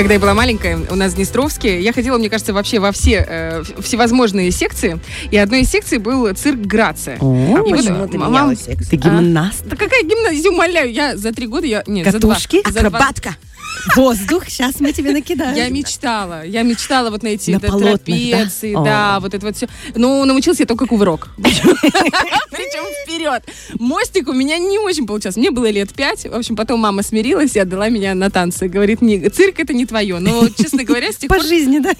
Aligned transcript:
когда 0.00 0.14
я 0.14 0.20
была 0.20 0.32
маленькая, 0.32 0.78
у 0.90 0.94
нас 0.94 1.12
в 1.12 1.16
Днестровске, 1.16 1.78
я 1.80 1.92
ходила, 1.92 2.16
мне 2.16 2.30
кажется, 2.30 2.54
вообще 2.54 2.78
во 2.78 2.90
все 2.90 3.22
э, 3.28 3.62
всевозможные 3.82 4.50
секции. 4.50 4.98
И 5.30 5.36
одной 5.36 5.60
из 5.60 5.70
секций 5.70 5.98
был 5.98 6.26
цирк 6.34 6.58
Грация. 6.60 7.18
О, 7.20 7.58
И 7.58 7.72
вот, 7.72 7.76
Почему 7.76 8.08
ты 8.08 8.16
мам-? 8.18 8.56
Ты 8.56 8.96
гимнаст. 8.96 9.66
Да 9.66 9.76
какая 9.76 10.02
гимназия, 10.02 10.50
умоляю, 10.50 10.90
я 10.90 11.16
за 11.18 11.34
три 11.34 11.46
года, 11.46 11.66
я, 11.66 11.84
нет, 11.86 12.10
Катушки? 12.10 12.56
за 12.56 12.62
два. 12.62 12.72
за 12.72 12.80
два- 12.88 12.98
Акробатка. 12.98 13.36
Воздух, 13.96 14.48
сейчас 14.48 14.80
мы 14.80 14.92
тебе 14.92 15.12
накидаем. 15.12 15.56
Я 15.56 15.68
мечтала, 15.68 16.44
я 16.44 16.62
мечтала 16.62 17.10
вот 17.10 17.22
найти 17.22 17.52
На 17.52 17.60
полотнах, 17.60 18.00
трапеции, 18.00 18.74
да? 18.74 18.82
да, 18.84 19.20
вот 19.20 19.34
это 19.34 19.46
вот 19.46 19.56
все. 19.56 19.68
Ну, 19.94 20.24
научился 20.24 20.62
я 20.62 20.66
только 20.66 20.86
кувырок. 20.86 21.28
Причем 21.36 22.84
вперед. 23.04 23.42
Мостик 23.78 24.28
у 24.28 24.32
меня 24.32 24.58
не 24.58 24.78
очень 24.78 25.06
получался. 25.06 25.38
Мне 25.38 25.50
было 25.50 25.70
лет 25.70 25.92
пять. 25.94 26.24
В 26.24 26.34
общем, 26.34 26.56
потом 26.56 26.80
мама 26.80 27.02
смирилась 27.02 27.56
и 27.56 27.58
отдала 27.58 27.88
меня 27.88 28.14
на 28.14 28.30
танцы. 28.30 28.68
Говорит, 28.68 29.02
не, 29.02 29.28
цирк 29.28 29.58
это 29.60 29.72
не 29.72 29.86
твое. 29.86 30.18
Но, 30.18 30.48
честно 30.48 30.84
говоря, 30.84 31.12
с 31.12 31.16
тех 31.16 31.28
По 31.28 31.40
жизни, 31.40 31.78
да? 31.78 31.92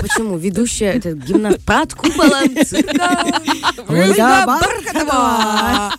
Почему? 0.00 0.36
Ведущая, 0.36 0.92
это 0.92 1.12
гимнаст 1.12 1.64
под 1.64 1.94
куполом 1.94 2.64
цирка. 2.64 3.24
Ольга 3.88 4.44
Бархатова. 4.46 5.92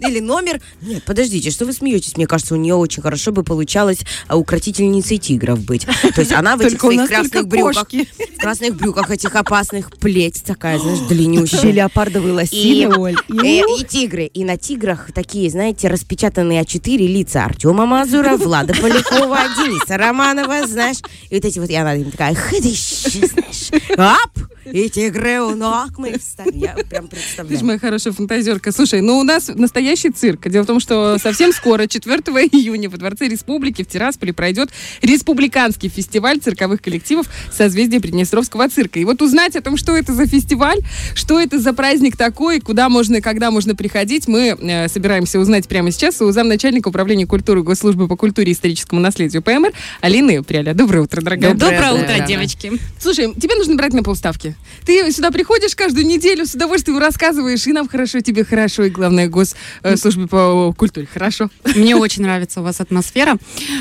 Или 0.00 0.20
номер. 0.20 0.60
Нет, 0.82 1.04
подождите, 1.04 1.50
что 1.50 1.64
вы 1.64 1.72
смеетесь? 1.72 2.16
Мне 2.16 2.26
кажется, 2.26 2.54
у 2.54 2.56
нее 2.56 2.74
очень 2.74 3.02
хорошо 3.02 3.32
бы 3.32 3.42
получалось 3.42 4.00
а, 4.28 4.36
укротительницей 4.36 5.18
тигров 5.18 5.60
быть. 5.64 5.86
То 6.14 6.20
есть 6.20 6.32
она 6.32 6.56
в 6.56 6.60
этих 6.60 6.80
своих 6.80 7.06
красных 7.06 7.46
брюках, 7.48 7.88
в 7.90 8.38
красных 8.38 8.76
брюках 8.76 9.10
этих 9.10 9.34
опасных, 9.34 9.90
плеть 9.96 10.42
такая, 10.44 10.78
знаешь, 10.78 11.00
длиннющая. 11.00 11.72
Леопардовые 11.72 12.34
лосины, 12.34 12.96
Оль. 12.96 13.16
И, 13.28 13.62
э, 13.62 13.84
тигры. 13.84 14.26
И 14.26 14.44
на 14.44 14.56
тиграх 14.56 15.12
такие, 15.12 15.50
знаете, 15.50 15.88
распечатанные 15.88 16.62
А4 16.62 16.96
лица 17.06 17.44
Артема 17.44 17.86
Мазура, 17.86 18.36
Влада 18.36 18.74
Полякова, 18.74 19.38
Дениса 19.56 19.96
Романова, 19.96 20.66
знаешь. 20.66 20.98
И 21.30 21.34
вот 21.34 21.44
эти 21.44 21.58
вот, 21.58 21.70
и 21.70 21.74
она 21.74 21.96
такая, 22.10 22.34
знаешь, 22.34 23.70
ап, 23.96 24.38
и 24.72 24.88
тигры 24.88 25.40
у 25.40 25.54
ног 25.54 25.98
мы 25.98 26.18
встали. 26.18 26.56
Я 26.56 26.74
прям 26.74 27.08
Ты 27.08 27.16
представляю. 27.16 27.58
же 27.58 27.64
моя 27.64 27.78
хорошая 27.78 28.12
фантазерка. 28.12 28.72
Слушай, 28.72 29.00
ну 29.00 29.18
у 29.18 29.22
нас 29.22 29.48
настоящий 29.48 30.10
цирк. 30.10 30.48
Дело 30.48 30.64
в 30.64 30.66
том, 30.66 30.80
что 30.80 31.18
совсем 31.18 31.52
скоро, 31.52 31.86
4 31.86 32.18
июня, 32.52 32.88
во 32.88 32.96
Дворце 32.96 33.28
Республики 33.28 33.82
в 33.82 33.88
Тирасполе 33.88 34.32
пройдет 34.32 34.70
республиканский 35.02 35.88
фестиваль 35.88 36.38
цирковых 36.38 36.82
коллективов 36.82 37.26
«Созвездие 37.52 38.00
Приднестровского 38.00 38.68
цирка». 38.68 38.98
И 38.98 39.04
вот 39.04 39.22
узнать 39.22 39.56
о 39.56 39.60
том, 39.60 39.76
что 39.76 39.96
это 39.96 40.12
за 40.14 40.26
фестиваль, 40.26 40.80
что 41.14 41.40
это 41.40 41.58
за 41.58 41.72
праздник 41.72 42.16
такой, 42.16 42.60
куда 42.60 42.88
можно 42.88 43.16
и 43.16 43.20
когда 43.20 43.50
можно 43.50 43.74
приходить, 43.74 44.28
мы 44.28 44.56
э, 44.60 44.88
собираемся 44.88 45.38
узнать 45.38 45.68
прямо 45.68 45.90
сейчас 45.90 46.20
у 46.20 46.30
замначальника 46.30 46.88
управления 46.88 47.26
культуры 47.26 47.62
Госслужбы 47.62 48.08
по 48.08 48.16
культуре 48.16 48.50
и 48.50 48.52
историческому 48.54 49.00
наследию 49.00 49.42
ПМР 49.42 49.72
Алины 50.00 50.42
Пряля. 50.42 50.74
Доброе 50.74 51.00
утро, 51.02 51.20
дорогая. 51.20 51.54
Доброе 51.54 51.74
Доброе 51.74 51.92
утро, 52.04 52.26
девочки. 52.26 52.72
Слушай, 52.98 53.32
тебе 53.34 53.54
нужно 53.56 53.74
брать 53.74 53.92
на 53.92 54.02
полставки. 54.02 54.53
Ты 54.84 55.10
сюда 55.12 55.30
приходишь 55.30 55.74
каждую 55.74 56.06
неделю, 56.06 56.46
с 56.46 56.54
удовольствием 56.54 56.98
рассказываешь, 56.98 57.66
и 57.66 57.72
нам 57.72 57.88
хорошо, 57.88 58.20
тебе 58.20 58.44
хорошо, 58.44 58.84
и 58.84 58.90
главное, 58.90 59.28
госслужбе 59.28 60.26
по 60.26 60.72
культуре 60.76 61.06
хорошо. 61.12 61.48
Мне 61.74 61.96
очень 61.96 62.22
нравится 62.22 62.60
у 62.60 62.64
вас 62.64 62.80
атмосфера. 62.80 63.36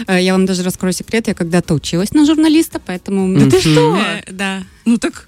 Э, 0.08 0.22
Я 0.22 0.34
вам 0.34 0.46
даже 0.46 0.64
раскрою 0.64 0.94
секрет. 0.94 1.28
Я 1.28 1.34
когда-то 1.34 1.74
училась 1.74 2.14
на 2.14 2.26
журналиста, 2.26 2.80
поэтому... 2.86 3.38
Да 3.38 3.50
ты 3.50 3.60
что? 3.60 3.98
Э, 3.98 4.24
Да. 4.32 4.64
Ну 4.86 4.98
так, 4.98 5.28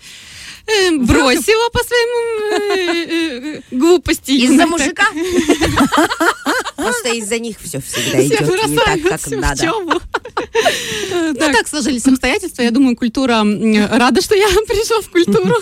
Бросила 0.65 1.69
по 1.69 1.79
своему 1.83 2.75
э, 2.75 3.57
э, 3.57 3.61
глупости. 3.71 4.31
Из-за 4.31 4.65
мужика? 4.65 5.05
Просто 6.75 7.09
из-за 7.09 7.37
них 7.39 7.57
все 7.61 7.79
всегда 7.81 8.19
Все 8.19 8.43
идет 8.43 8.69
не 8.69 8.75
так, 8.75 9.01
как 9.03 9.31
надо. 9.31 9.71
Ну, 11.11 11.33
так 11.33 11.67
сложились 11.67 12.07
обстоятельства. 12.07 12.63
Я 12.63 12.71
думаю, 12.71 12.95
культура 12.95 13.43
рада, 13.43 14.21
что 14.21 14.35
я 14.35 14.47
пришла 14.67 15.01
в 15.01 15.09
культуру. 15.09 15.55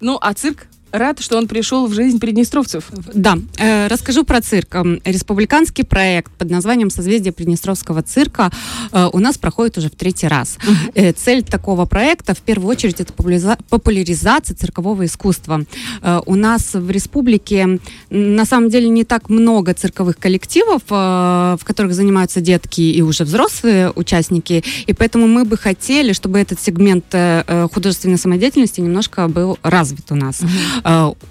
ну 0.00 0.18
а 0.20 0.34
цирк 0.34 0.66
рад, 0.92 1.20
что 1.20 1.36
он 1.38 1.48
пришел 1.48 1.86
в 1.86 1.94
жизнь 1.94 2.18
приднестровцев. 2.20 2.84
Да, 3.14 3.38
э, 3.58 3.88
расскажу 3.88 4.24
про 4.24 4.40
цирк. 4.40 4.74
Республиканский 5.04 5.84
проект 5.84 6.30
под 6.32 6.50
названием 6.50 6.90
«Созвездие 6.90 7.32
Приднестровского 7.32 8.02
цирка» 8.02 8.50
э, 8.92 9.08
у 9.12 9.18
нас 9.18 9.38
проходит 9.38 9.78
уже 9.78 9.88
в 9.88 9.94
третий 9.96 10.28
раз. 10.28 10.58
Э, 10.94 11.12
Цель 11.12 11.42
такого 11.42 11.86
проекта, 11.86 12.34
в 12.34 12.40
первую 12.40 12.70
очередь, 12.70 13.00
это 13.00 13.12
популяриза- 13.12 13.58
популяризация 13.68 14.54
циркового 14.56 15.04
искусства. 15.06 15.64
Э, 16.02 16.20
У 16.26 16.34
нас 16.34 16.74
в 16.74 16.90
республике 16.90 17.78
на 18.10 18.44
самом 18.44 18.68
деле 18.70 18.88
не 18.88 19.04
так 19.04 19.28
много 19.30 19.72
цирковых 19.74 20.18
коллективов, 20.18 20.82
э, 20.90 21.56
в 21.58 21.64
которых 21.64 21.94
занимаются 21.94 22.40
детки 22.40 22.80
и 22.80 23.00
уже 23.02 23.24
взрослые 23.24 23.90
участники, 23.94 24.62
и 24.86 24.92
поэтому 24.92 25.26
мы 25.26 25.44
бы 25.44 25.56
хотели, 25.56 26.12
чтобы 26.12 26.38
этот 26.38 26.60
сегмент 26.60 27.04
э, 27.12 27.44
э, 27.46 27.68
художественной 27.72 28.18
самодеятельности 28.18 28.80
немножко 28.80 29.28
был 29.28 29.58
развит 29.62 30.10
у 30.10 30.14
нас. 30.14 30.40
Э, 30.81 30.81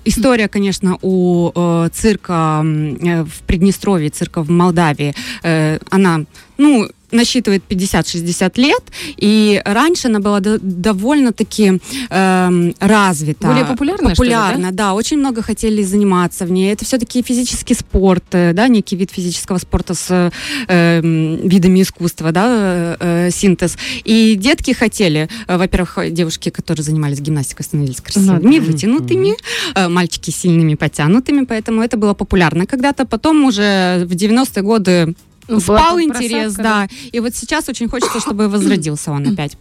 История, 0.05 0.47
конечно, 0.47 0.97
у 1.01 1.51
э, 1.53 1.89
цирка 1.93 2.63
э, 2.63 3.23
в 3.23 3.41
Приднестровье, 3.45 4.09
цирка 4.09 4.43
в 4.43 4.49
Молдавии, 4.49 5.13
э, 5.43 5.79
она, 5.89 6.21
ну, 6.57 6.89
насчитывает 7.11 7.63
50-60 7.69 8.59
лет, 8.59 8.83
и 9.17 9.61
раньше 9.65 10.07
она 10.07 10.19
была 10.19 10.39
до- 10.39 10.59
довольно-таки 10.59 11.79
эм, 12.09 12.75
развита. 12.79 13.47
Более 13.47 13.65
популярная, 13.65 14.15
что 14.15 14.23
ли, 14.23 14.29
да? 14.29 14.41
Популярна, 14.47 14.71
да? 14.71 14.93
Очень 14.93 15.17
много 15.17 15.41
хотели 15.41 15.83
заниматься 15.83 16.45
в 16.45 16.51
ней. 16.51 16.71
Это 16.73 16.85
все-таки 16.85 17.21
физический 17.21 17.73
спорт, 17.73 18.23
э, 18.31 18.53
да, 18.53 18.67
некий 18.67 18.95
вид 18.95 19.11
физического 19.11 19.57
спорта 19.57 19.93
с 19.93 20.31
э, 20.67 21.01
видами 21.01 21.81
искусства, 21.81 22.31
да, 22.31 22.47
э, 22.49 22.95
э, 22.99 23.31
синтез. 23.31 23.77
И 24.03 24.35
детки 24.35 24.71
хотели, 24.71 25.29
э, 25.47 25.57
во-первых, 25.57 25.97
девушки, 26.11 26.49
которые 26.49 26.83
занимались 26.83 27.19
гимнастикой, 27.19 27.65
становились 27.65 28.01
красивыми, 28.01 28.59
да. 28.59 28.65
вытянутыми, 28.65 29.35
э, 29.75 29.87
мальчики 29.87 30.31
сильными, 30.31 30.75
потянутыми, 30.75 31.45
поэтому 31.45 31.81
это 31.81 31.97
было 31.97 32.13
популярно 32.13 32.65
когда-то. 32.65 33.05
Потом 33.05 33.45
уже 33.45 34.05
в 34.05 34.13
90-е 34.15 34.63
годы 34.63 35.15
Ну, 35.51 35.59
Спал 35.59 35.97
там 35.97 36.03
интерес, 36.03 36.55
просадка, 36.55 36.63
да. 36.63 36.87
И 37.11 37.19
вот 37.19 37.35
сейчас 37.35 37.67
очень 37.69 37.89
хочется, 37.89 38.19
чтобы 38.19 38.47
возродился 38.47 39.11
он 39.11 39.27
опять. 39.33 39.57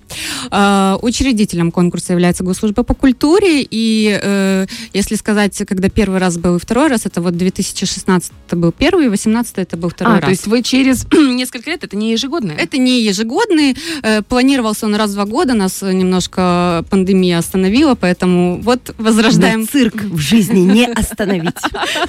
Э, 0.51 0.97
Учредителем 1.03 1.71
конкурса 1.71 2.13
является 2.13 2.45
Госслужба 2.45 2.83
по 2.83 2.95
культуре. 2.95 3.67
И 3.69 4.19
э, 4.23 4.67
если 4.93 5.17
сказать, 5.17 5.61
когда 5.69 5.89
первый 5.89 6.19
раз 6.19 6.39
был 6.39 6.57
и 6.57 6.59
второй 6.59 6.89
раз, 6.89 7.07
это 7.07 7.21
вот 7.21 7.37
2016 7.37 8.33
это 8.47 8.57
был 8.57 8.73
первый, 8.73 9.07
и 9.07 9.09
2018 9.09 9.59
это 9.59 9.77
был 9.77 9.89
второй 9.91 10.15
А, 10.15 10.17
раз. 10.17 10.25
то 10.25 10.31
есть 10.31 10.47
вы 10.47 10.63
через 10.63 11.07
несколько 11.13 11.71
лет, 11.71 11.85
это 11.85 11.97
не 11.97 12.13
ежегодное? 12.13 12.57
Это 12.57 12.79
не 12.79 13.03
ежегодный, 13.03 13.77
э, 14.03 14.23
планировался 14.23 14.87
он 14.87 14.95
раз 14.95 15.11
в 15.11 15.15
два 15.15 15.25
года, 15.25 15.55
нас 15.55 15.83
немножко 15.83 16.85
пандемия 16.91 17.39
остановила, 17.39 17.95
поэтому 17.95 18.61
вот 18.63 18.95
возрождаем 18.99 19.61
Но 19.61 19.67
цирк 19.67 19.95
в 20.03 20.19
жизни 20.19 20.61
не 20.61 20.87
остановить. 20.87 21.55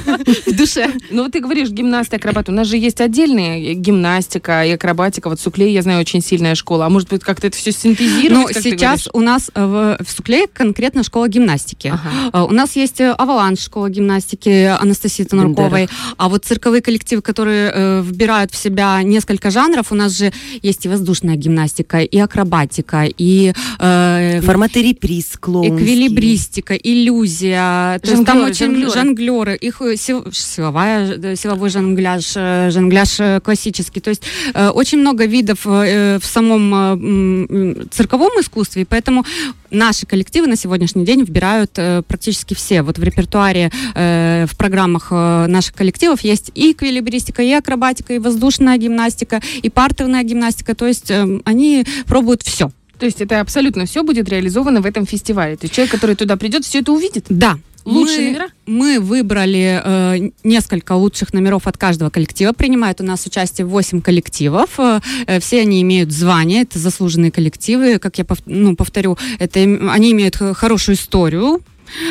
в 0.45 0.55
душе. 0.55 0.91
Ну, 1.09 1.23
вот 1.23 1.31
ты 1.31 1.39
говоришь 1.39 1.69
гимнаст 1.69 2.13
и 2.13 2.15
акробат. 2.15 2.49
У 2.49 2.51
нас 2.51 2.67
же 2.67 2.77
есть 2.77 3.01
отдельные 3.01 3.70
гимнастика 3.73 4.65
и 4.65 4.71
акробатика. 4.71 5.29
Вот 5.29 5.39
в 5.39 5.41
Сукле, 5.43 5.73
я 5.73 5.81
знаю, 5.81 5.99
очень 5.99 6.21
сильная 6.21 6.55
школа. 6.55 6.85
А 6.85 6.89
может 6.89 7.09
быть, 7.09 7.23
как-то 7.23 7.47
это 7.47 7.57
все 7.57 7.71
синтезировать? 7.71 8.55
Ну, 8.55 8.61
сейчас 8.61 9.07
у 9.13 9.19
нас 9.21 9.51
э, 9.53 9.65
в, 9.65 9.97
в 10.03 10.11
Сукле 10.11 10.47
конкретно 10.47 11.03
школа 11.03 11.27
гимнастики. 11.27 11.87
Ага. 11.87 12.29
Э, 12.33 12.41
У 12.43 12.51
нас 12.53 12.75
есть 12.75 12.99
э, 13.01 13.11
Аваланж, 13.11 13.59
школа 13.59 13.89
гимнастики 13.89 14.65
Анастасии 14.79 15.23
Тонурковой. 15.23 15.89
А 16.17 16.29
вот 16.29 16.45
цирковые 16.45 16.81
коллективы, 16.81 17.21
которые 17.21 17.71
э, 17.73 18.01
вбирают 18.03 18.51
в 18.51 18.55
себя 18.57 19.01
несколько 19.03 19.49
жанров, 19.51 19.91
у 19.91 19.95
нас 19.95 20.17
же 20.17 20.31
есть 20.61 20.85
и 20.85 20.89
воздушная 20.89 21.35
гимнастика, 21.35 21.99
и 21.99 22.17
акробатика, 22.17 23.05
и 23.17 23.53
э, 23.79 24.41
Форматы 24.43 24.81
реприз, 24.81 25.37
клоунские. 25.39 25.77
эквилибристика, 25.77 26.75
иллюзия. 26.75 27.99
То 27.99 28.11
есть 28.11 28.25
там 28.25 28.43
очень 28.43 28.67
жонглеры. 28.67 28.91
жонглеры. 28.93 29.55
Их 29.55 29.81
сил- 29.97 30.25
силовая, 30.31 31.35
силовой 31.35 31.69
жонгляж, 31.69 32.33
жонгляж 32.73 33.19
классический. 33.51 33.99
То 33.99 34.11
есть 34.11 34.23
э, 34.53 34.69
очень 34.69 34.99
много 34.99 35.25
видов 35.25 35.65
э, 35.65 36.19
в 36.19 36.25
самом 36.25 36.73
э, 36.73 36.77
м, 36.77 37.45
м, 37.45 37.89
цирковом 37.89 38.31
искусстве, 38.39 38.81
и 38.81 38.85
поэтому 38.85 39.25
наши 39.71 40.05
коллективы 40.05 40.47
на 40.47 40.55
сегодняшний 40.55 41.05
день 41.05 41.23
вбирают 41.23 41.71
э, 41.75 42.01
практически 42.07 42.53
все. 42.53 42.81
Вот 42.81 42.97
в 42.97 43.03
репертуаре, 43.03 43.69
э, 43.95 44.45
в 44.49 44.55
программах 44.55 45.07
э, 45.11 45.47
наших 45.47 45.73
коллективов 45.75 46.21
есть 46.21 46.51
и 46.55 46.71
эквилибристика, 46.71 47.43
и 47.43 47.51
акробатика, 47.51 48.13
и 48.13 48.19
воздушная 48.19 48.77
гимнастика, 48.77 49.41
и 49.63 49.69
партерная 49.69 50.23
гимнастика. 50.23 50.73
То 50.73 50.87
есть 50.87 51.11
э, 51.11 51.39
они 51.43 51.85
пробуют 52.07 52.41
все. 52.43 52.71
То 52.99 53.05
есть 53.05 53.19
это 53.19 53.41
абсолютно 53.41 53.85
все 53.85 54.03
будет 54.03 54.29
реализовано 54.29 54.79
в 54.79 54.85
этом 54.85 55.05
фестивале. 55.05 55.55
То 55.55 55.65
есть 55.65 55.73
человек, 55.73 55.91
который 55.91 56.15
туда 56.15 56.37
придет, 56.37 56.63
все 56.63 56.79
это 56.79 56.91
увидит. 56.91 57.25
Да. 57.29 57.57
Лучшие 57.85 58.19
мы, 58.19 58.25
номера? 58.27 58.47
Мы 58.65 58.99
выбрали 58.99 59.81
э, 59.83 60.31
несколько 60.43 60.93
лучших 60.93 61.33
номеров 61.33 61.67
от 61.67 61.77
каждого 61.77 62.09
коллектива. 62.09 62.53
Принимает 62.53 63.01
у 63.01 63.03
нас 63.03 63.25
участие 63.25 63.65
8 63.65 64.01
коллективов. 64.01 64.79
Э, 64.79 64.99
э, 65.25 65.39
все 65.39 65.61
они 65.61 65.81
имеют 65.81 66.11
звание, 66.11 66.63
это 66.63 66.79
заслуженные 66.79 67.31
коллективы. 67.31 67.99
Как 67.99 68.17
я 68.17 68.23
пов- 68.23 68.43
ну, 68.45 68.75
повторю, 68.75 69.17
это, 69.39 69.59
они 69.59 70.11
имеют 70.11 70.35
хорошую 70.35 70.95
историю. 70.95 71.61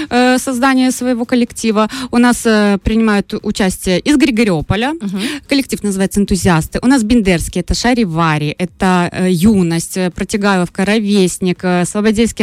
Э, 0.08 0.38
создания 0.38 0.90
своего 0.90 1.24
коллектива. 1.24 1.88
У 2.10 2.18
нас 2.18 2.44
э, 2.44 2.78
принимают 2.82 3.34
участие 3.42 4.00
из 4.00 4.16
Григориополя. 4.16 4.94
Коллектив 5.48 5.82
называется 5.82 6.20
«Энтузиасты». 6.20 6.78
У 6.82 6.86
нас 6.86 7.02
Бендерский, 7.02 7.60
это 7.60 7.74
Шаривари, 7.74 8.54
это 8.58 9.08
э, 9.12 9.30
Юность, 9.30 9.98
Протягайловка, 10.14 10.84
Ровесник, 10.84 11.60
э, 11.62 11.84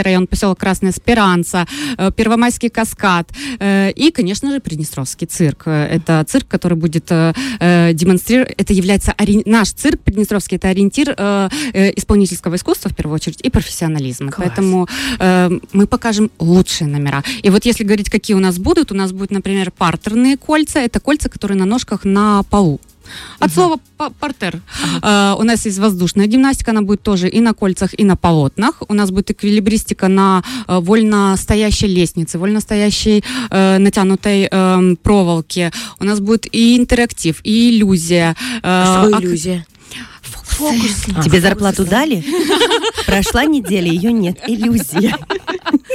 район, 0.03 0.27
поселок 0.27 0.59
Красная 0.59 0.91
Спиранца, 0.91 1.65
э, 1.97 2.11
Первомайский 2.15 2.69
каскад 2.69 3.29
э, 3.59 3.91
и, 3.91 4.11
конечно 4.11 4.51
же, 4.51 4.59
Приднестровский 4.59 5.27
цирк. 5.27 5.67
Это 5.67 6.23
цирк, 6.27 6.47
который 6.47 6.77
будет 6.77 7.11
э, 7.11 7.33
демонстрировать, 7.93 8.53
это 8.57 8.73
является 8.73 9.13
ори- 9.17 9.43
наш 9.45 9.71
цирк 9.71 10.01
Приднестровский, 10.01 10.57
это 10.57 10.69
ориентир 10.69 11.13
э, 11.17 11.49
э, 11.73 11.91
исполнительского 11.95 12.55
искусства 12.55 12.89
в 12.89 12.95
первую 12.95 13.15
очередь 13.15 13.41
и 13.41 13.49
профессионализма. 13.49 14.31
Класс. 14.31 14.47
Поэтому 14.47 14.87
э, 15.19 15.49
мы 15.73 15.87
покажем 15.87 16.31
лучшие 16.39 16.87
номера. 16.87 17.23
И 17.43 17.49
вот 17.49 17.65
если 17.65 17.83
говорить, 17.83 18.09
какие 18.09 18.35
у 18.35 18.39
нас 18.39 18.57
будут, 18.59 18.91
у 18.91 18.95
нас 18.95 19.11
будет, 19.11 19.31
например, 19.31 19.71
партерные 19.71 20.37
кольца. 20.37 20.79
Это 20.79 20.99
кольца, 20.99 21.29
которые 21.29 21.57
на 21.57 21.65
ножках 21.65 22.03
на 22.05 22.43
полу. 22.43 22.79
От 23.39 23.53
слова 23.53 23.79
па- 23.95 24.09
партер. 24.09 24.59
Э, 25.01 25.33
у 25.39 25.43
нас 25.43 25.65
есть 25.65 25.79
воздушная 25.79 26.27
гимнастика, 26.27 26.71
она 26.71 26.81
будет 26.81 27.01
тоже 27.03 27.29
и 27.29 27.39
на 27.39 27.53
кольцах, 27.53 27.91
и 27.97 28.03
на 28.03 28.17
полотнах. 28.17 28.83
У 28.89 28.93
нас 28.93 29.11
будет 29.11 29.31
эквилибристика 29.31 30.09
на 30.09 30.43
э, 30.67 30.79
вольно 30.79 31.35
стоящей 31.37 31.87
лестнице, 31.87 32.37
вольно 32.37 32.59
стоящей 32.59 33.23
э, 33.49 33.77
натянутой 33.77 34.49
э, 34.51 34.95
проволоке. 35.03 35.71
У 35.99 36.03
нас 36.03 36.19
будет 36.19 36.53
и 36.53 36.75
интерактив, 36.77 37.39
и 37.45 37.69
иллюзия. 37.77 38.35
Э, 38.61 39.05
Что 39.07 39.15
ак- 39.15 39.23
иллюзия? 39.23 39.65
Тебе 41.23 41.39
зарплату 41.39 41.85
дали? 41.85 42.25
Прошла 43.05 43.45
неделя, 43.45 43.89
ее 43.89 44.11
нет. 44.11 44.39
Иллюзия. 44.47 45.15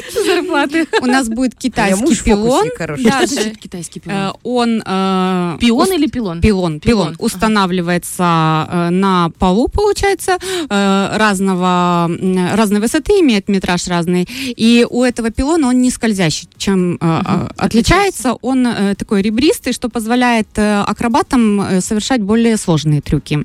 Зарплаты. 0.26 0.86
У 1.00 1.06
нас 1.06 1.28
будет 1.28 1.54
китайский 1.54 2.16
пилон. 2.24 2.68
Даже, 2.78 3.50
Китайский 3.54 4.00
э, 4.00 4.02
пилон. 4.02 4.32
он 4.42 4.82
э, 4.84 5.56
Пион 5.60 5.92
или 5.92 6.06
пилон? 6.06 6.40
Пилон, 6.40 6.80
пилон, 6.80 7.16
устанавливается 7.18 8.68
э, 8.70 8.88
на 8.90 9.30
полу, 9.38 9.68
получается, 9.68 10.38
э, 10.68 11.16
разного, 11.16 12.10
разной 12.54 12.80
высоты, 12.80 13.12
имеет 13.20 13.48
метраж 13.48 13.86
разный. 13.88 14.28
И 14.56 14.86
у 14.88 15.02
этого 15.02 15.30
пилона 15.30 15.68
он 15.68 15.80
не 15.80 15.90
скользящий. 15.90 16.48
Чем 16.56 16.94
э, 16.94 16.98
э, 17.00 17.48
отличается? 17.56 18.34
Он 18.42 18.66
э, 18.66 18.94
такой 18.94 19.22
ребристый, 19.22 19.72
что 19.72 19.88
позволяет 19.88 20.48
э, 20.56 20.80
акробатам 20.80 21.60
э, 21.60 21.80
совершать 21.80 22.22
более 22.22 22.56
сложные 22.56 23.00
трюки. 23.00 23.44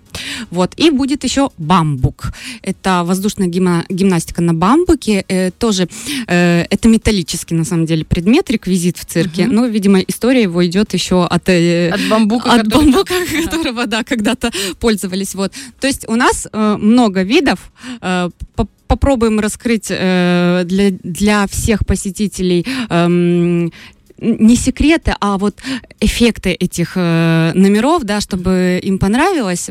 Вот. 0.51 0.73
И 0.77 0.89
будет 0.91 1.23
еще 1.23 1.49
бамбук. 1.57 2.31
Это 2.61 3.03
воздушная 3.05 3.47
гимна- 3.47 3.85
гимнастика 3.89 4.41
на 4.41 4.53
бамбуке. 4.53 5.25
Э, 5.27 5.51
тоже 5.51 5.87
э, 6.27 6.46
это 6.69 6.87
металлический, 6.89 7.55
на 7.55 7.63
самом 7.65 7.85
деле, 7.85 8.03
предмет, 8.05 8.49
реквизит 8.51 8.97
в 8.97 9.05
цирке. 9.05 9.47
Но, 9.47 9.65
видимо, 9.65 9.99
история 9.99 10.43
его 10.43 10.65
идет 10.65 10.93
еще 10.93 11.25
от... 11.25 11.49
э, 11.49 11.89
От 11.89 12.01
бамбука, 12.09 12.51
от 12.53 12.63
который- 12.63 12.85
бамбука, 12.91 13.13
которого, 13.45 13.85
да, 13.87 14.03
когда-то 14.03 14.51
пользовались. 14.79 15.35
Вот. 15.35 15.53
То 15.79 15.87
есть 15.87 16.07
у 16.07 16.15
нас 16.15 16.47
э, 16.51 16.77
много 16.79 17.23
видов. 17.23 17.71
Э, 18.01 18.29
по- 18.55 18.67
попробуем 18.87 19.39
раскрыть 19.41 19.87
э, 19.89 20.63
для, 20.65 20.91
для 21.03 21.45
всех 21.47 21.85
посетителей 21.85 22.65
эм, 22.89 23.71
не 24.19 24.55
секреты, 24.55 25.15
а 25.19 25.37
вот 25.37 25.55
эффекты 25.99 26.51
этих 26.51 26.93
э, 26.95 27.51
номеров, 27.53 28.03
да, 28.03 28.21
чтобы 28.21 28.79
им 28.81 28.97
понравилось. 28.99 29.69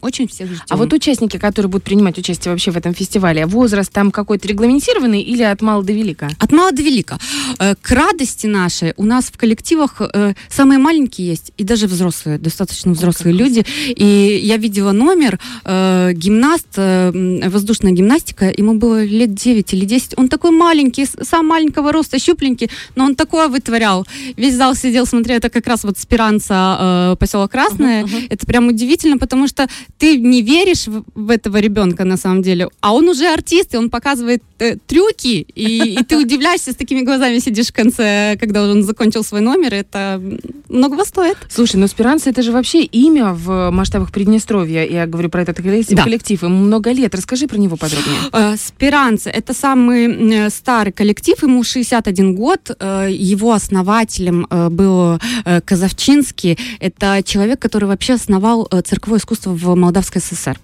Очень 0.00 0.28
всех 0.28 0.48
ждем. 0.48 0.64
А 0.68 0.76
вот 0.76 0.92
участники, 0.92 1.38
которые 1.38 1.70
будут 1.70 1.84
принимать 1.84 2.18
участие 2.18 2.52
вообще 2.52 2.70
в 2.70 2.76
этом 2.76 2.94
фестивале, 2.94 3.46
возраст 3.46 3.92
там 3.92 4.10
какой-то 4.10 4.48
регламентированный 4.48 5.22
или 5.22 5.42
от 5.42 5.62
мала 5.62 5.82
до 5.82 5.92
велика? 5.92 6.28
От 6.38 6.52
мала 6.52 6.72
до 6.72 6.82
велика. 6.82 7.18
Э, 7.58 7.74
К 7.80 7.90
радости 7.90 8.46
нашей 8.46 8.94
у 8.96 9.04
нас 9.04 9.26
в 9.26 9.36
коллективах 9.36 10.00
э, 10.00 10.34
самые 10.48 10.78
маленькие 10.78 11.28
есть, 11.28 11.52
и 11.56 11.64
даже 11.64 11.86
взрослые, 11.86 12.38
достаточно 12.38 12.92
взрослые 12.92 13.34
люди. 13.34 13.64
И 13.88 14.40
я 14.42 14.56
видела 14.56 14.92
номер, 14.92 15.38
э, 15.64 16.12
гимнаст, 16.14 16.68
э, 16.76 17.48
воздушная 17.48 17.92
гимнастика, 17.92 18.52
ему 18.56 18.74
было 18.74 19.04
лет 19.04 19.34
9 19.34 19.74
или 19.74 19.84
10. 19.84 20.14
Он 20.16 20.28
такой 20.28 20.50
маленький, 20.50 21.06
сам 21.06 21.46
маленького 21.46 21.92
роста, 21.92 22.18
щупленький, 22.18 22.70
но 22.96 23.04
он 23.04 23.14
такое 23.14 23.48
вытворял. 23.48 23.83
Весь 24.36 24.54
зал 24.54 24.74
сидел, 24.74 25.06
смотрел, 25.06 25.36
это 25.38 25.50
как 25.50 25.66
раз 25.66 25.84
вот 25.84 25.98
Спиранца, 25.98 27.12
э, 27.12 27.16
поселок 27.18 27.50
Красное. 27.50 28.06
Это 28.30 28.46
прям 28.46 28.68
удивительно, 28.68 29.18
потому 29.18 29.46
что 29.48 29.68
ты 29.98 30.16
не 30.18 30.42
веришь 30.42 30.86
в, 30.86 31.04
в 31.14 31.30
этого 31.30 31.58
ребенка 31.58 32.04
на 32.04 32.16
самом 32.16 32.42
деле, 32.42 32.68
а 32.80 32.92
он 32.94 33.08
уже 33.08 33.26
артист, 33.32 33.74
и 33.74 33.76
он 33.76 33.90
показывает 33.90 34.42
э, 34.58 34.76
трюки, 34.86 35.46
и, 35.54 35.98
и 36.00 36.04
ты 36.04 36.16
удивляешься, 36.16 36.72
с 36.72 36.76
такими 36.76 37.02
глазами 37.02 37.38
сидишь 37.38 37.68
в 37.68 37.72
конце, 37.72 38.36
когда 38.40 38.62
он 38.62 38.82
закончил 38.82 39.22
свой 39.24 39.40
номер, 39.40 39.74
это 39.74 40.20
многого 40.68 41.04
стоит. 41.04 41.36
Слушай, 41.48 41.76
ну 41.76 41.86
Спиранца 41.88 42.30
это 42.30 42.42
же 42.42 42.52
вообще 42.52 42.82
имя 42.84 43.32
в 43.32 43.70
масштабах 43.70 44.10
Приднестровья. 44.12 44.84
Я 44.84 45.06
говорю 45.06 45.28
про 45.28 45.42
этот 45.42 45.56
коллектив, 45.56 45.96
Да. 45.96 46.04
коллектив. 46.04 46.42
Ему 46.42 46.56
много 46.64 46.90
лет. 46.92 47.14
Расскажи 47.14 47.46
про 47.46 47.58
него 47.58 47.76
подробнее. 47.76 48.18
Э, 48.32 48.56
Спиранца 48.56 49.30
это 49.30 49.54
самый 49.54 50.06
э, 50.46 50.50
старый 50.50 50.92
коллектив, 50.92 51.40
ему 51.42 51.62
61 51.62 52.34
год. 52.34 52.70
Э, 52.78 53.08
Его 53.10 53.52
основателем 53.74 54.46
э, 54.50 54.68
был 54.68 55.18
э, 55.44 55.60
Казавчинский. 55.60 56.58
Это 56.80 57.22
человек, 57.24 57.60
который 57.60 57.88
вообще 57.88 58.14
основал 58.14 58.68
э, 58.70 58.80
цирковое 58.82 59.18
искусство 59.18 59.50
в 59.50 59.74
Молдавской 59.74 60.20
ССР. 60.20 60.58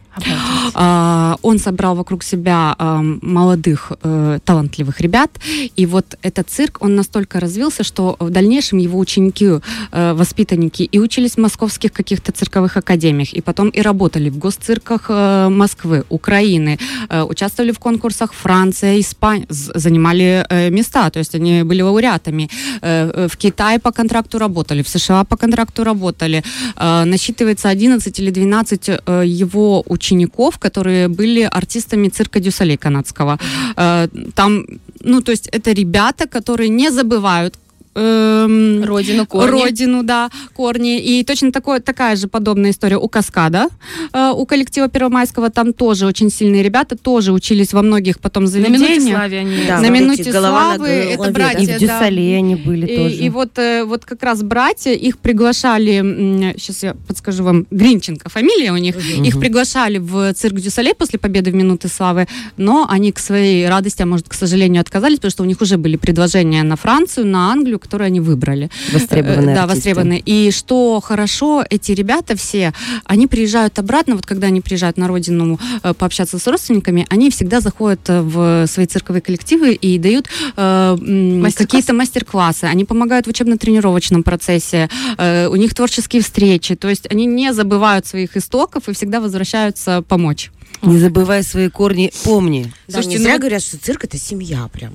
А, 0.75 1.37
Он 1.43 1.59
собрал 1.59 1.95
вокруг 1.95 2.23
себя 2.23 2.75
а, 2.79 3.01
молодых 3.23 3.93
э, 4.03 4.39
талантливых 4.45 5.01
ребят, 5.01 5.31
и 5.77 5.87
вот 5.87 6.17
этот 6.23 6.49
цирк, 6.51 6.79
он 6.81 6.95
настолько 6.95 7.41
развился, 7.41 7.85
что 7.85 8.17
в 8.19 8.31
дальнейшем 8.31 8.79
его 8.79 8.99
ученики, 8.99 9.47
э, 9.93 10.13
воспитанники 10.13 10.83
и 10.83 10.99
учились 10.99 11.33
в 11.33 11.39
московских 11.39 11.93
каких-то 11.93 12.33
цирковых 12.33 12.77
академиях, 12.77 13.33
и 13.33 13.41
потом 13.41 13.71
и 13.71 13.83
работали 13.83 14.31
в 14.31 14.39
госцирках 14.39 15.07
э, 15.09 15.49
Москвы, 15.49 16.05
Украины, 16.09 16.79
э, 17.09 17.23
участвовали 17.23 17.73
в 17.73 17.79
конкурсах 17.79 18.33
Франция, 18.33 19.01
Испания, 19.01 19.47
занимали 19.49 20.47
э, 20.49 20.71
места, 20.71 21.11
то 21.11 21.19
есть 21.19 21.35
они 21.35 21.63
были 21.63 21.83
лауреатами. 21.83 22.49
Э, 22.83 23.11
э, 23.15 23.29
В 23.29 23.37
Китае 23.37 23.79
по 23.79 23.93
контракту 23.93 24.39
работали, 24.39 24.83
в 24.83 24.89
США 24.89 25.25
по 25.25 25.37
контракту 25.37 25.85
работали. 25.85 26.43
Э, 26.77 27.05
Насчитывается 27.05 27.69
11 27.69 28.21
или 28.21 28.31
12 28.31 28.89
э, 28.89 29.23
его 29.27 29.83
учеников, 29.87 30.10
которые 30.59 31.09
были 31.09 31.49
артистами 31.51 32.09
цирка 32.09 32.41
Дюсалей 32.41 32.77
канадского. 32.77 33.39
Э, 33.77 34.09
Там, 34.35 34.65
ну, 35.05 35.21
то 35.21 35.33
есть 35.33 35.49
это 35.49 35.73
ребята, 35.73 36.27
которые 36.27 36.69
не 36.71 36.91
забывают 36.91 37.55
эм, 37.95 38.85
Родину, 38.85 39.27
корни. 39.27 39.51
Родину, 39.51 40.03
да, 40.03 40.31
корни. 40.55 41.01
И 41.01 41.25
точно 41.25 41.53
такое, 41.53 41.81
такая 41.81 42.17
же 42.17 42.29
подобная 42.29 42.71
история 42.71 42.97
у 42.97 43.09
Каскада, 43.09 43.69
э, 44.13 44.33
у 44.35 44.47
коллектива 44.47 44.89
Первомайского. 44.89 45.51
Там 45.51 45.73
тоже 45.73 46.07
очень 46.07 46.31
сильные 46.31 46.63
ребята, 46.63 46.97
тоже 46.97 47.33
учились 47.33 47.73
во 47.73 47.83
многих 47.83 48.21
потом 48.21 48.45
На 48.45 48.57
минуте 48.57 48.79
заведениях. 48.79 49.17
славы 49.19 49.37
они... 49.39 49.57
Да, 49.67 49.81
на 49.81 49.89
вот 49.89 49.91
минуте 49.91 50.23
эти 50.23 50.29
голова 50.31 50.71
на 50.71 50.77
славы 50.77 50.89
это 50.91 51.25
да. 51.25 51.31
братья, 51.31 51.61
И 51.61 51.67
в 51.67 51.69
да. 51.69 51.79
Дюсале 51.79 52.37
они 52.37 52.55
были 52.55 52.87
И, 52.87 52.97
тоже. 52.97 53.15
и 53.17 53.31
вот, 53.31 53.59
э, 53.59 53.85
вот 53.85 54.05
как 54.05 54.23
раз 54.23 54.43
братья, 54.43 54.93
их 54.93 55.19
приглашали, 55.19 56.55
сейчас 56.59 56.83
я 56.83 56.95
подскажу 56.95 57.45
вам, 57.45 57.67
Гринченко, 57.71 58.29
фамилия 58.29 58.73
у 58.73 58.77
них, 58.77 58.97
их 58.97 59.39
приглашали 59.41 59.99
в 59.99 60.33
цирк 60.35 60.57
Дюсалей 60.57 60.95
после 60.95 61.19
победы 61.19 61.51
в 61.51 61.55
Минуты 61.55 61.89
Славы, 61.89 62.29
но 62.57 62.87
они 62.89 63.13
к 63.13 63.19
своей 63.19 63.69
радости, 63.69 64.03
а 64.03 64.07
может, 64.07 64.29
к 64.29 64.35
сожалению, 64.35 64.81
отказались, 64.81 65.17
потому 65.17 65.31
что 65.31 65.43
у 65.43 65.47
них 65.47 65.61
уже 65.61 65.77
были 65.77 65.97
предложения 65.97 66.63
на 66.63 66.77
Францию, 66.77 67.27
на 67.27 67.51
Англию, 67.51 67.80
которые 67.81 68.07
они 68.07 68.21
выбрали. 68.21 68.71
Востребованные 68.93 69.53
Э, 69.53 69.55
Да, 69.55 69.63
артисты. 69.65 69.77
востребованные. 69.77 70.21
И 70.25 70.51
что 70.53 71.01
хорошо, 71.01 71.65
эти 71.69 71.93
ребята 71.93 72.37
все, 72.37 72.73
они 73.05 73.27
приезжают 73.27 73.79
обратно, 73.79 74.15
вот 74.17 74.27
когда 74.27 74.47
они 74.49 74.61
приезжают 74.61 74.97
на 74.97 75.09
родину 75.09 75.59
э, 75.83 75.95
пообщаться 75.95 76.39
с 76.39 76.47
родственниками, 76.47 77.07
они 77.11 77.31
всегда 77.31 77.61
заходят 77.61 78.01
э, 78.09 78.21
в 78.21 78.67
свои 78.67 78.87
цирковые 78.87 79.23
коллективы 79.23 79.73
и 79.75 79.99
дают 79.99 80.27
э, 80.57 80.61
м, 81.01 81.41
Мастер-классы? 81.41 81.57
какие-то 81.67 81.93
мастер-классы. 81.95 82.65
Они 82.65 82.85
помогают 82.85 83.27
в 83.27 83.31
учебно-тренировочном 83.31 84.23
процессе, 84.23 84.89
э, 85.19 85.47
у 85.49 85.57
них 85.57 85.75
творческие 85.75 86.23
встречи, 86.23 86.75
то 86.77 86.89
есть 86.89 87.07
они 87.11 87.27
не 87.27 87.53
забывают 87.53 88.07
своих 88.07 88.37
истоков 88.37 88.89
и 88.89 88.93
всегда 88.93 89.21
возвращаются 89.21 90.03
помочь. 90.03 90.51
Не 90.83 90.99
забывай 90.99 91.43
свои 91.43 91.69
корни, 91.69 92.13
помни. 92.25 92.73
Да, 92.89 92.95
Слушайте, 92.95 93.11
не 93.11 93.19
ну 93.19 93.25
зря 93.25 93.33
вот- 93.35 93.41
говорят, 93.41 93.63
что 93.63 93.79
цирк 93.79 94.05
это 94.05 94.17
семья 94.19 94.69
прямо. 94.73 94.95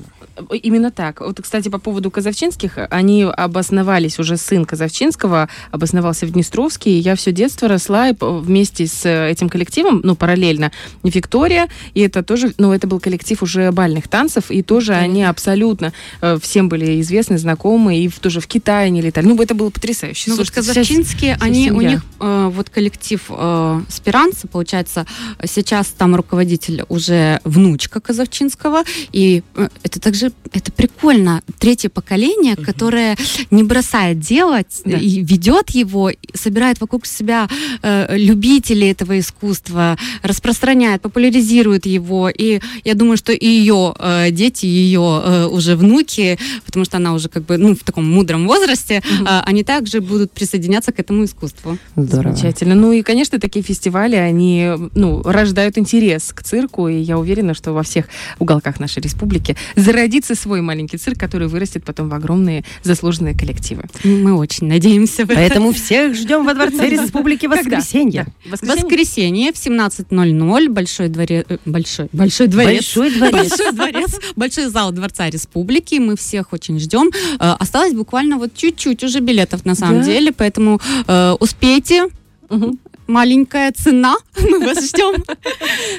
Именно 0.52 0.92
так. 0.92 1.22
Вот, 1.22 1.40
кстати, 1.42 1.70
по 1.70 1.78
поводу 1.78 2.12
казавчинских, 2.12 2.78
они 2.90 3.24
обосновались, 3.24 4.20
уже 4.20 4.36
сын 4.36 4.66
Казавчинского 4.66 5.48
обосновался 5.72 6.26
в 6.26 6.32
Днестровске, 6.32 6.90
и 6.92 6.98
я 7.00 7.16
все 7.16 7.32
детство 7.32 7.70
росла 7.70 8.10
и 8.10 8.16
вместе 8.20 8.86
с 8.86 9.06
э, 9.06 9.30
этим 9.32 9.48
коллективом, 9.48 10.02
ну, 10.04 10.16
параллельно, 10.16 10.74
Виктория, 11.04 11.70
и 11.94 12.02
это 12.02 12.22
тоже, 12.22 12.54
ну, 12.58 12.74
это 12.74 12.86
был 12.86 13.00
коллектив 13.00 13.42
уже 13.44 13.72
бальных 13.72 14.10
танцев, 14.10 14.52
и 14.52 14.62
тоже 14.62 14.94
они 14.96 15.24
абсолютно 15.24 15.94
э, 16.22 16.38
всем 16.42 16.68
были 16.68 17.00
известны, 17.00 17.38
знакомы, 17.38 17.98
и 18.00 18.10
в- 18.10 18.20
тоже 18.20 18.42
в 18.42 18.48
Китае 18.48 18.88
они 18.88 19.02
летали. 19.02 19.26
Ну, 19.28 19.42
это 19.42 19.54
было 19.56 19.70
потрясающе. 19.70 20.32
Ну 20.32 20.36
вот 20.36 20.48
Слушайте, 20.48 20.74
сейчас- 20.84 20.88
они, 21.42 21.72
у 21.72 21.80
них 21.82 22.04
э, 22.20 22.50
вот 22.54 22.70
коллектив 22.70 23.22
э, 23.30 23.82
Спиранцы, 23.88 24.48
получается, 24.50 25.06
сейчас 25.46 25.75
сейчас 25.76 25.94
там 25.98 26.16
руководитель 26.16 26.84
уже 26.88 27.42
внучка 27.44 28.00
Казавчинского, 28.00 28.84
и 29.12 29.44
э, 29.56 29.68
это 29.84 30.00
также 30.00 30.32
это 30.54 30.72
прикольно. 30.72 31.42
Третье 31.60 31.90
поколение, 31.90 32.56
которое 32.56 33.18
не 33.52 33.64
бросает 33.64 34.20
делать 34.20 34.82
Да. 34.86 34.98
и 34.98 35.22
ведет 35.22 35.72
его, 35.72 36.12
и 36.12 36.16
собирает 36.34 36.80
вокруг 36.80 37.06
себя 37.06 37.50
э, 37.82 38.18
любителей 38.18 38.92
этого 38.92 39.20
искусства, 39.20 39.98
распространяет, 40.24 41.02
популяризирует 41.02 41.86
его. 41.86 42.30
И 42.30 42.62
я 42.86 42.94
думаю, 42.94 43.18
что 43.18 43.34
и 43.34 43.46
ее 43.46 43.94
э, 44.00 44.32
дети, 44.32 44.66
ее 44.66 45.22
э, 45.26 45.46
уже 45.48 45.76
внуки, 45.76 46.38
потому 46.66 46.86
что 46.86 46.98
она 46.98 47.14
уже 47.14 47.28
как 47.28 47.44
бы 47.44 47.58
ну, 47.58 47.76
в 47.76 47.84
таком 47.84 48.10
мудром 48.10 48.48
возрасте, 48.48 49.02
э, 49.04 49.42
они 49.46 49.64
также 49.64 50.00
будут 50.00 50.32
присоединяться 50.32 50.94
к 50.94 51.00
этому 51.00 51.26
искусству. 51.26 51.78
Здорово. 51.98 52.36
Замечательно. 52.36 52.76
Ну 52.76 52.94
и, 52.94 53.02
конечно, 53.02 53.40
такие 53.40 53.64
фестивали, 53.64 54.16
они 54.16 54.72
ну, 54.96 55.22
рождают 55.24 55.65
интерес 55.78 56.32
к 56.34 56.44
цирку, 56.44 56.88
и 56.88 56.98
я 56.98 57.18
уверена, 57.18 57.54
что 57.54 57.74
во 57.74 57.84
всех 57.84 58.06
уголках 58.40 58.80
нашей 58.80 59.02
республики 59.02 59.56
зародится 59.76 60.36
свой 60.36 60.62
маленький 60.62 60.98
цирк, 60.98 61.20
который 61.20 61.48
вырастет 61.48 61.84
потом 61.84 62.10
в 62.10 62.14
огромные 62.14 62.64
заслуженные 62.84 63.34
коллективы. 63.38 63.84
Мы 64.04 64.34
очень 64.36 64.68
надеемся. 64.68 65.26
Поэтому 65.28 65.72
всех 65.74 66.16
ждем 66.16 66.46
во 66.46 66.54
Дворце 66.54 66.90
Республики 66.90 67.46
воскресенье. 67.48 68.28
Воскресенье 68.50 69.52
в 69.52 69.56
17.00 69.56 70.70
Большой 70.70 71.08
дворец... 71.10 71.46
э, 71.50 71.58
Большой, 71.66 72.10
большой 72.12 72.48
дворец. 72.48 72.96
Большой 72.96 73.12
дворец. 73.12 73.50
Большой 73.50 73.72
дворец, 73.72 74.20
большой 74.36 74.66
зал 74.70 74.92
Дворца 74.92 75.30
Республики. 75.30 75.96
Мы 75.96 76.16
всех 76.16 76.54
очень 76.54 76.80
ждем. 76.80 77.10
Э, 77.40 77.56
Осталось 77.60 77.94
буквально 77.94 78.38
вот 78.38 78.54
чуть-чуть 78.56 79.04
уже 79.04 79.20
билетов 79.20 79.66
на 79.66 79.76
самом 79.76 80.02
деле, 80.04 80.32
поэтому 80.32 80.80
э, 81.08 81.36
успейте. 81.40 82.08
Мгм. 82.50 82.78
Маленькая 83.08 83.72
цена. 83.72 84.16
Мы 84.40 84.60
вас 84.60 84.90
ждем. 84.90 85.24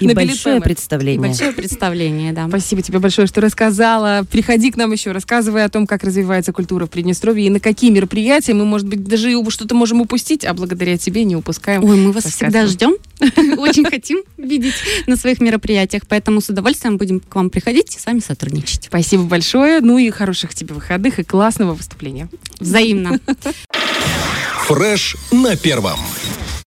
И 0.00 0.12
большое 0.12 0.60
представление. 0.60 1.28
Большое 1.28 1.52
представление, 1.52 2.32
да. 2.32 2.48
Спасибо 2.48 2.82
тебе 2.82 2.98
большое, 2.98 3.26
что 3.26 3.40
рассказала. 3.40 4.26
Приходи 4.30 4.70
к 4.70 4.76
нам 4.76 4.92
еще, 4.92 5.12
рассказывай 5.12 5.64
о 5.64 5.68
том, 5.68 5.86
как 5.86 6.02
развивается 6.04 6.52
культура 6.52 6.86
в 6.86 6.90
Приднестровье 6.90 7.46
и 7.46 7.50
на 7.50 7.60
какие 7.60 7.90
мероприятия 7.90 8.54
мы, 8.54 8.64
может 8.64 8.86
быть, 8.86 9.04
даже 9.04 9.32
и 9.32 9.50
что-то 9.50 9.74
можем 9.74 10.00
упустить, 10.00 10.44
а 10.44 10.54
благодаря 10.54 10.98
тебе 10.98 11.24
не 11.24 11.36
упускаем. 11.36 11.84
Ой, 11.84 11.96
мы 11.96 12.12
вас 12.12 12.24
всегда 12.24 12.66
ждем. 12.66 12.96
Очень 13.58 13.84
хотим 13.84 14.22
видеть 14.36 14.74
на 15.06 15.16
своих 15.16 15.40
мероприятиях, 15.40 16.02
поэтому 16.08 16.40
с 16.40 16.48
удовольствием 16.48 16.96
будем 16.96 17.20
к 17.20 17.34
вам 17.34 17.50
приходить 17.50 17.94
и 17.96 17.98
с 17.98 18.06
вами 18.06 18.20
сотрудничать. 18.20 18.84
Спасибо 18.84 19.22
большое. 19.22 19.80
Ну 19.80 19.98
и 19.98 20.10
хороших 20.10 20.54
тебе 20.54 20.74
выходных 20.74 21.18
и 21.18 21.24
классного 21.24 21.74
выступления. 21.74 22.28
Взаимно. 22.58 23.20
Фреш 24.66 25.16
на 25.30 25.56
первом. 25.56 25.98